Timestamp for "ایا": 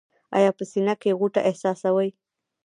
0.37-0.51